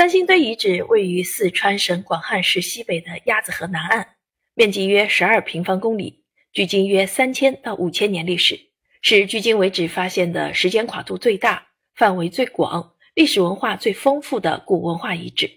[0.00, 4.14] 三星堆遗址位于四川省广汉市西北的鸭子河南岸，
[4.54, 8.58] 面积约十二平方公里，距今约三千到五千年历史，
[9.02, 15.50] 是距今为止发现的时间跨度最大、范围最广、历史文化最丰富的古文化遗址。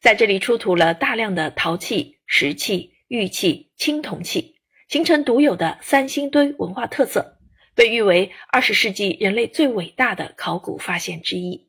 [0.00, 4.56] 在这里出土了大量的陶器、石器、玉器、青铜器，
[4.88, 7.38] 形成独有的三星堆文化特色，
[7.76, 11.67] 被誉为二十世纪人类最伟大的考古发现之一。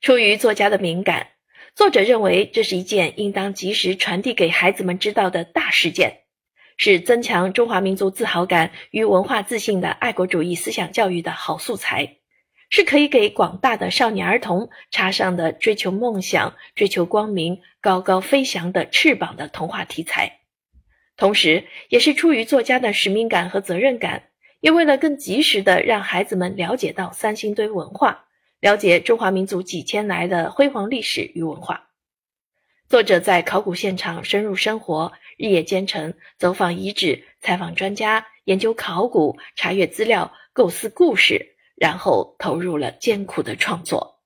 [0.00, 1.28] 出于作家的敏感，
[1.74, 6.20] 作者认为这是一件应当及时传递给孩子们知道的大事件，
[6.76, 12.18] 是增强中华民族自豪感与文化自信的爱国主义思想教育的好素材，
[12.70, 20.40] 是可以给广大的少年儿童插上的追求梦想、追求光明、高高飞翔的翅膀的童话题材。
[21.16, 24.24] 同时，也是出于作家的使命感和责任感，
[24.60, 28.25] 也为了更及时的让孩子们了解到三星堆文化。
[28.66, 31.88] 了解中华民族几千来的辉煌历史与文化。
[32.88, 44.18] 作者在考古现场深入生活，日夜兼程，走访遗址，采访专家，研究考古，查阅资料，构思故事，然后投入了艰苦的创作。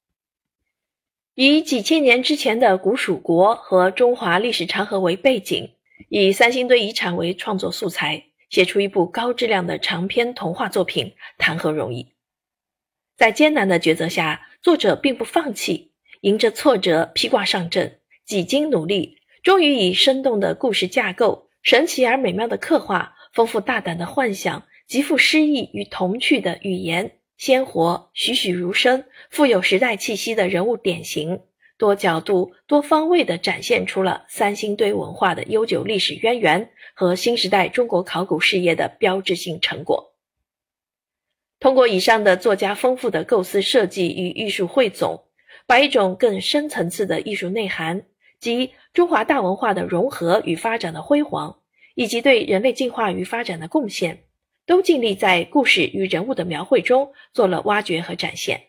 [1.35, 5.75] 以几千年之前的古蜀国和中华历史长河为背景，
[6.09, 12.15] 以三星堆遗产为创作素材，写出一部高质量的长篇童话作品，谈何容易？
[13.21, 15.91] 在艰难的抉择下，作者并不放弃，
[16.23, 31.43] 迎着挫折披挂上阵，几经努力，终于以生动的故事架构、神奇而美妙的刻画、丰富大胆的幻想、极富诗意与童趣的语言、鲜活栩栩如生、富有时代气息的人物典型，
[31.77, 40.10] 多角度、多方位地展现出了三星堆文化的悠久历史渊源和新时代中国考古事业的标志性成果。
[41.61, 45.25] 通过以上的作家丰富的构思设计与艺术汇总，
[45.67, 48.07] 把一种更深层次的艺术内涵
[48.41, 51.61] 及中华大文化的融合与发展的辉煌，
[51.95, 54.25] 以及对人类进化与发展的贡献，
[54.65, 58.63] 都尽力在故事与人物的描绘中做了挖掘和展现。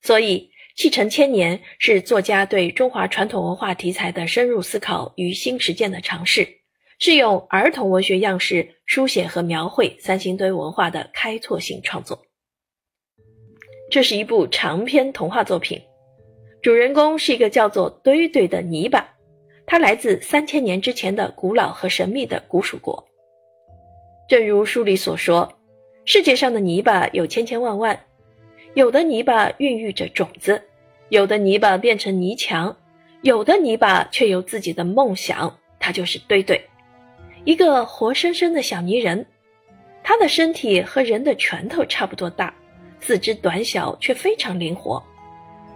[0.00, 6.59] 所以，《继承千年》是作家对中华传统文化题材的深入思考与新实践的尝试。
[7.02, 12.26] 是用儿童文学样式书写和描绘三星堆文化的开拓性创作。
[13.90, 15.80] 这是一部长篇童话作品，
[16.60, 19.16] 主人公是一个叫做堆堆的泥巴，
[19.64, 23.02] 它来自三千年之前的古老和神秘的古蜀国。
[24.28, 25.54] 正如书里所说，
[26.04, 27.98] 世界上的泥巴有千千万万，
[28.74, 30.62] 有的泥巴孕育着种子，
[31.08, 32.76] 有的泥巴变成泥墙，
[33.22, 36.62] 有的泥巴却有自己的梦想，它就是堆堆。
[37.44, 39.24] 一个活生生的小泥人，
[40.02, 42.52] 他的身体和人的拳头差不多大，
[43.00, 45.02] 四肢短小却非常灵活。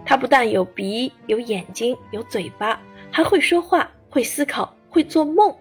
[0.05, 2.79] 他不但有鼻、有眼睛、有嘴巴，
[3.11, 5.53] 还会说话、会思考、会做梦。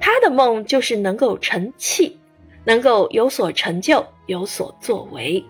[0.00, 2.18] 他的梦就是能够成器，
[2.64, 5.42] 能够有所成就、有所作为。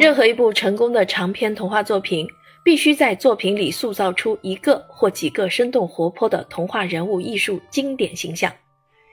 [0.00, 2.26] 任何一部成功的长篇童话作品。
[2.66, 8.52] 必须在作品里塑造出一个或几个生动活泼的童话人物艺术经典形象，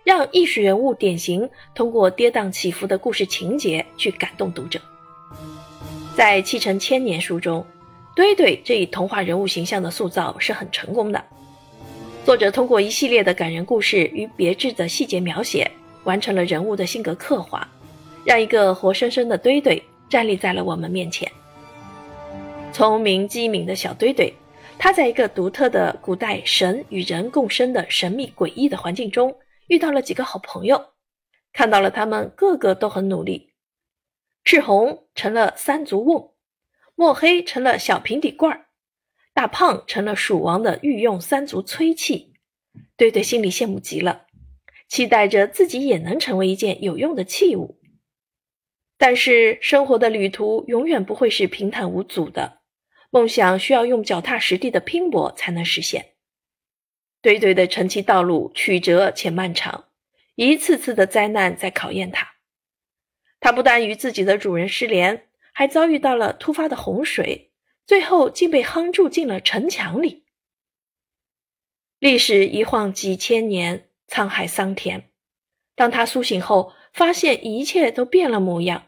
[0.04, 4.80] 让艺术人物典型通过跌宕起伏的故事情节去感动读者。
[6.18, 7.64] 在《七成千年》书中，
[8.16, 11.24] 堆堆这一童话人物形象的塑造是很成功的。
[12.26, 15.70] 作者通过一系列的感人故事与别致的细节描写，
[16.06, 17.70] 完成了人物的性格刻画，
[18.26, 21.32] 让一个活生生的堆堆站立在了我们面前。
[22.74, 24.34] 聪明机敏的小堆堆，
[24.80, 30.84] 他在一个独特的古代神与人共生的神秘诡异的环境中，遇到了几个好朋友，
[31.54, 33.54] 看到了他们个个都很努力。
[34.44, 36.34] 赤红成了三足瓮，
[36.96, 38.66] 墨黑成了小平底罐儿，
[39.36, 42.34] 大胖成了蜀王的御用三足催器。
[42.98, 44.26] 堆堆心里羡慕极了，
[44.88, 47.80] 期待着自己也能成为一件有用的器物。
[48.98, 52.63] 但是生活的旅途永远不会是平坦无阻的。
[53.14, 56.16] 梦想需要用脚踏实地的拼搏才能实现。
[57.22, 59.86] 堆堆的晨期道路曲折且漫长，
[60.34, 62.28] 一次次的灾难在考验他。
[63.40, 67.52] 他不但与自己的主人失联，还遭遇到了突发的洪水，
[67.86, 70.24] 最后竟被夯住进了城墙里。
[72.00, 75.12] 历史一晃几千年，沧海桑田。
[75.76, 78.88] 当他苏醒后，发现一切都变了模样。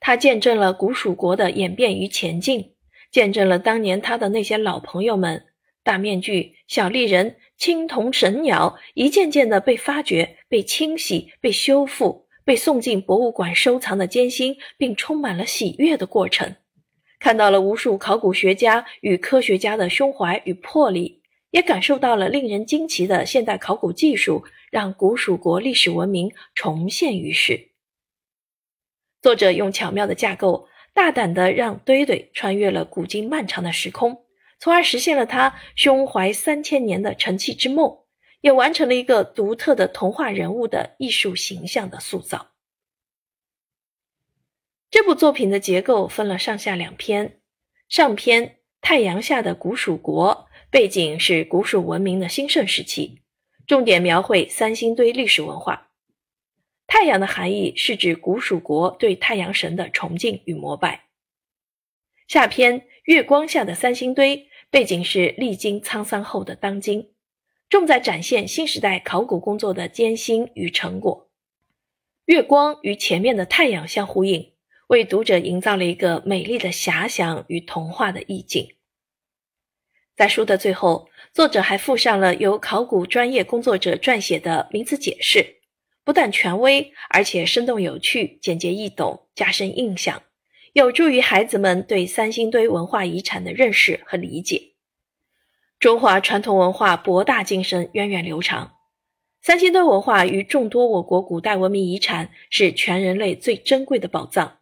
[0.00, 2.74] 他见证了古蜀国的演变与前进。
[3.10, 5.46] 见证了当年他的那些老朋友们，
[5.82, 16.56] 大面具、小丽人、青铜神鸟，一件件的被发掘、被清洗、被修复、被送进博物馆收藏的艰辛，并充满了喜悦的过程，
[17.18, 27.70] 看到了无数考古学家与科学家的胸怀与魄力，也感受到了令人惊奇的现代考古技术，让古蜀国历史文明重现于世。
[29.22, 34.24] 作者用巧妙的架构，大胆地让堆堆穿越了古今漫长的时空，
[34.58, 37.98] 从而实现了他胸怀三千年的成器之梦。
[38.40, 42.50] 也完成了一个独特的童话人物的艺术形象的塑造。
[44.90, 47.40] 这部作品的结构分了上下两篇，
[47.88, 53.22] 上篇太阳下的古蜀国，背景是古蜀文明的兴盛时期，
[53.66, 55.87] 重点描绘三星堆历史文化。
[56.88, 61.04] 太阳的含义是指古蜀国对太阳神的崇敬与膜拜。
[62.26, 67.10] 下篇月光下的三星堆，背景是历经沧桑后的当今。
[67.68, 71.30] 重在展现新时代考古工作的艰辛与成果。
[72.24, 74.54] 月光与前面的太阳相呼应，
[74.86, 78.76] 为读者营造了一个美丽的遐想与童话的意境。
[80.16, 85.57] 在书的最后，作者还附上了由考古专业工作者撰写的名词解释，
[86.08, 90.22] 不但权威，而且生动有趣、简洁易懂，加深印象，
[90.72, 94.72] 有助于孩子们对三星堆文化遗产的认识和理解。
[95.78, 98.72] 中华传统文化博大精深、源远流长，
[99.42, 104.60] 三星堆文化与众多我国古代文明遗产是全人类最珍贵的宝藏。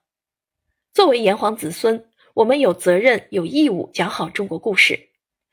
[0.92, 5.10] 作为炎黄子孙，我们有责任、有义务讲好中国故事，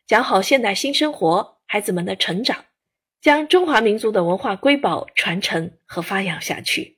[0.08, 2.66] 讲好现代新生活、孩子们的成长，
[3.24, 6.98] 将中华民族的文化瑰宝传承和发扬下去。